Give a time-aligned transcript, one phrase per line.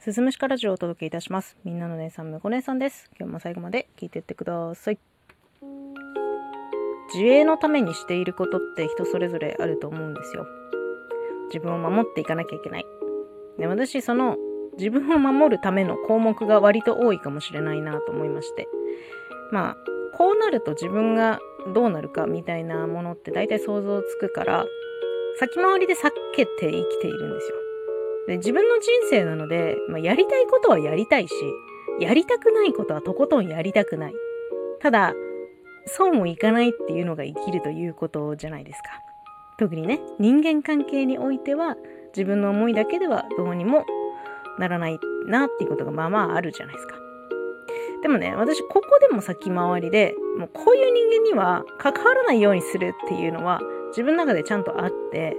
[0.00, 1.58] すずむしかラジオをお届けいたします。
[1.62, 3.10] みんなの姉さん、むこ姉さんです。
[3.18, 4.98] 今日も最後まで聞いてってください。
[7.12, 10.46] 自衛のためにしていることって人それぞれあると思うんですよ。
[11.48, 12.86] 自分を守っていかなきゃいけない。
[13.58, 14.38] で私、その
[14.78, 18.68] 自分を守るための項目が割と多いかもしれないなと思いまして。
[19.52, 19.76] まあ、
[20.16, 21.40] こうなると自分が
[21.74, 24.64] どうなるかみたいなものって大体想像つくから、
[25.38, 27.69] 先回りで避けて生きているんですよ。
[28.30, 31.34] で自分の人生なので、まあ、やりたいことはやりたいし、
[31.98, 34.14] やりたくないことはとことんやりたくない。
[34.80, 35.14] ただ、
[35.86, 38.90] そうもいかないっていうのが生きるということじゃないですか。
[39.58, 41.76] 特にね、人間関係においては、
[42.14, 43.84] 自分の思いだけではどうにも
[44.60, 46.94] ならないなっていうことがまあまああるじゃないですか。
[48.02, 55.36] でもね、私ここでも先回りで、もうこういう人間には関わらないようにするっていうのは自分の中でちゃんとあって、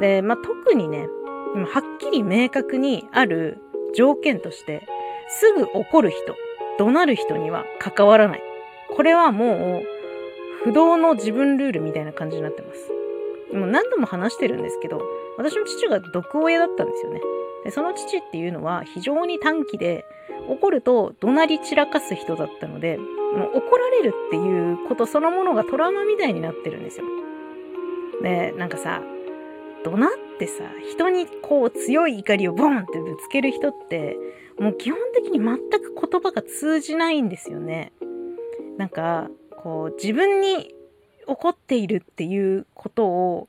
[0.00, 1.08] で、まあ特にね、
[1.54, 3.58] はっきり明確にある
[3.94, 4.86] 条件として、
[5.28, 6.36] すぐ怒る人、
[6.78, 8.42] 怒鳴る人には関わらない。
[8.94, 12.92] これはもう、不動の自分ルールみたいな感じになってます。
[13.52, 15.00] もう何度も話してるんですけど、
[15.38, 17.20] 私の父が毒親だったんですよね。
[17.64, 20.04] でその父っていうのは非常に短気で、
[20.48, 27.06] 怒ると怒鳴り散らかす人だったので、もう怒られるっていうことそのものがトラウマみたいになってるんですよ。
[28.22, 29.02] で、なんかさ、
[29.84, 34.16] 怒鳴っってさ、人にこう強い怒りをボンってぶつける人って、
[34.58, 37.92] もう基本的に全く言葉が通じないんですよね。
[38.76, 40.74] なんか、こう自分に
[41.26, 43.48] 怒っているっていうことを、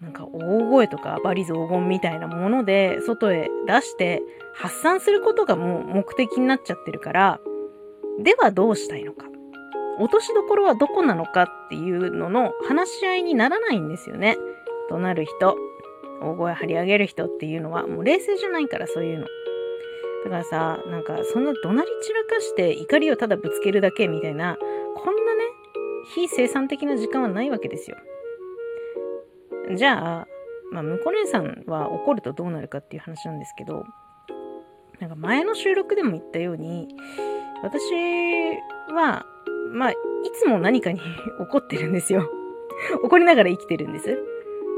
[0.00, 7.40] なんか大声とか暴り雑言みたいなもので外へ出して発散することがもう目的になっちゃってるから、
[8.18, 9.26] ではどうしたいのか。
[9.98, 14.36] 落としどころはどこなのかっていうのの話し合いにならないんですよね。
[14.90, 15.56] 怒鳴る人、
[16.22, 19.26] 大声張り上げる人っていうのはもう冷静じゃないからそういうの。
[20.24, 24.56] だからさ、なんかそんな怒鳴り散らかして怒りをただぶつけるだけみたいな、
[24.96, 25.44] こんなね、
[26.14, 27.96] 非生産的な時間はないわけですよ。
[29.76, 30.26] じゃあ、
[30.72, 33.84] まあ、向こう姉さんは怒るとどうなるかっていう話なんですけど、
[35.00, 36.88] なんか前の収録でも言ったように、
[37.62, 37.82] 私
[38.92, 39.26] は、
[39.72, 39.96] まあ、い
[40.34, 41.00] つも何かに
[41.40, 42.30] 怒ってるんですよ。
[43.02, 44.18] 怒りながら生きてるんです。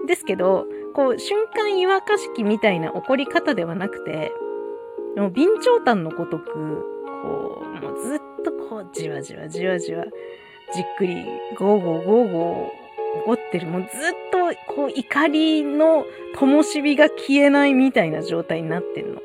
[0.07, 0.67] ですけど、
[0.97, 4.33] こう、瞬間湯沸かし器みたいな怒り方ではなくて、
[5.15, 6.87] もう備長炭のごとく、
[7.23, 10.07] こう、もうずっとこう、じわじわじわじわ、
[10.75, 11.27] じっくり、
[11.59, 13.67] ゴーゴーゴーゴー怒ってる。
[13.67, 13.91] もうずっ
[14.33, 19.21] と、こう、怒りの灯火が消えないみたいな状態になってるの。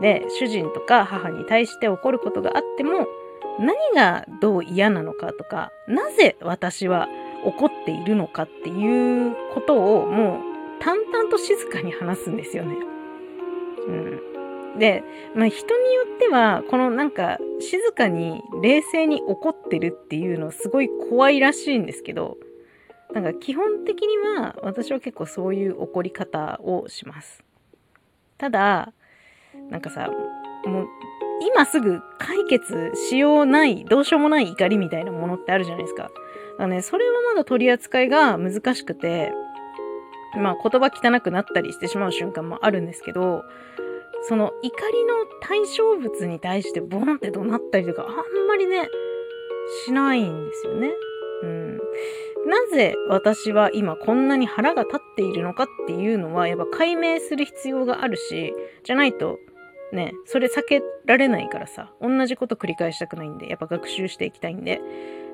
[0.00, 3.06] で、主人とか母に対して怒ることがあっても、
[3.58, 7.06] 何がどう嫌なのかとか、なぜ私は
[7.44, 10.49] 怒っているのかっていうことをもう
[10.80, 12.76] 淡々と静かに話すんですよね。
[13.86, 13.92] う
[14.76, 14.78] ん。
[14.78, 15.04] で、
[15.34, 22.38] まあ人によっては、このなんか静かに冷静に怒ってるっていうのすごい怖いらしいんですけど、
[23.12, 27.42] なんか基本的には私は結構そういう怒り方をします。
[28.38, 28.92] ただ、
[29.68, 30.10] なんかさ、
[30.64, 30.88] もう
[31.42, 36.04] 今すぐ解決しようない、どうしようもない怒りみたいなものってあるじゃないですか。
[36.04, 36.14] だか
[36.58, 39.32] らね、それはまだ取り扱いが難しくて、
[40.38, 43.44] まあ言葉汚くなったりしてしまう瞬間もあるんですけど、
[44.22, 48.88] その怒りの対象物に対してボンって怒鳴ったりとかあんまりね、
[49.84, 50.90] しないんですよね。
[51.42, 51.76] うん。
[52.46, 58.54] なぜ私は今こんなに腹が立っているのかっていうのはやっぱ解明する必要があるし、
[58.84, 59.38] じゃないと
[59.92, 64.80] ね、それ避けられないからさ、同じこと繰り返したくないんで、やっぱ学習していきたいんで。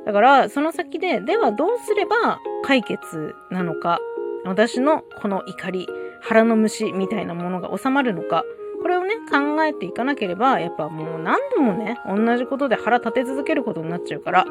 [0.04, 4.00] だから、その先で、ではどうすれば解決なのか、
[4.46, 5.88] 私のこの怒り、
[6.20, 8.44] 腹の虫みたいなものが収まるのか、
[8.82, 14.44] これをね、考えていかなければ、やっぱもう何度もね、同じことで腹立て続けることになっちゃうから、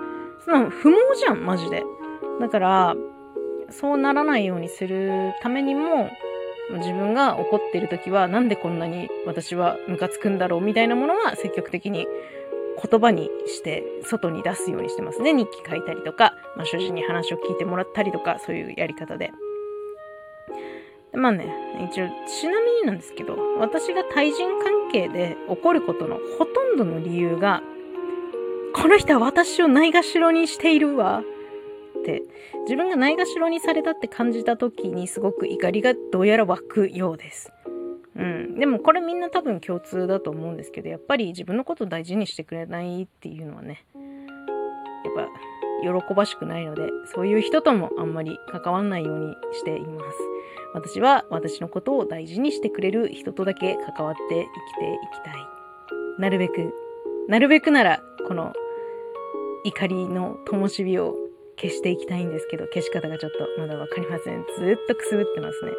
[0.43, 1.83] その不毛じゃん、マジで。
[2.39, 2.95] だから、
[3.69, 6.09] そうならないようにするためにも、
[6.71, 12.07] 自分が怒っている時はなんでこんなに私はムカつくんだろうみたいなものは積極的に
[12.81, 15.33] 言葉にして外に出すようにしてますね。
[15.33, 19.17] 日記書いたりとか、まあ、主人に話を聞いてもらったりとか、そういうやり方。
[19.17, 19.31] で
[21.15, 21.47] まあね、
[21.91, 27.61] 一応、ちなみになんですけど、私が対人関係で起こることのほとんどの理由が、
[28.73, 31.23] この人は私をないがしろにしているわ。
[31.99, 32.21] って
[32.63, 37.51] 自分がないがしろにされたって感じた時にすごく怒りがどうやら湧くようです。
[38.15, 43.85] うん、でもこれみんな多分共通だと思うんですけどやっぱり自分のことを大事にしてくれないっていうのはね
[45.03, 45.27] やっぱ
[46.07, 50.34] 喜ばしくないのでそういう人ともあんまり関わんないようにしています。
[50.75, 55.35] 私は私のことを大事にしてくれる人とだけ関わって生きていきたい。
[56.19, 56.73] なるべく、
[57.29, 58.51] なるべくなら、この
[59.63, 61.15] 怒りの灯火を
[61.59, 64.45] 消していきたいんですけど、消し方がちょっとまだわかりません。
[64.57, 65.71] ずっとくすぶってますね。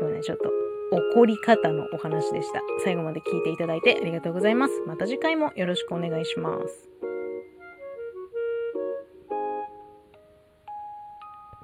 [0.00, 0.52] 今日はね、ちょっと
[0.92, 2.62] 怒り方のお話でした。
[2.84, 4.82] 最後まで聞いていただいてありがとうございます。
[4.86, 6.88] また次回もよろしくお願いします。